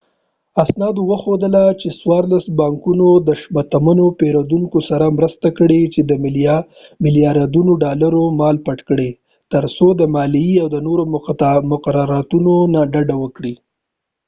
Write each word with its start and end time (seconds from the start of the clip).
اسنادو 0.63 1.01
وښودله 1.09 1.63
چې 1.81 1.87
څوارلس 1.99 2.45
بانکونو 2.59 3.07
د 3.27 3.29
شتمنو 3.41 4.05
پیرودونکو 4.19 4.79
سره 4.89 5.15
مرسته 5.17 5.47
کړې 5.57 5.81
چې 5.93 6.01
د 6.09 6.11
ملیاردونو 7.05 7.71
ډالرو 7.83 8.23
مال 8.39 8.55
پټ 8.65 8.79
کړی 8.89 9.09
ترڅو 9.53 9.87
د 9.95 10.01
مالیې 10.15 10.55
او 10.63 10.67
نورو 10.87 11.03
مقرراتو 11.71 12.37
نه 12.73 12.81
ډډه 12.93 13.15
وکړي 13.23 13.53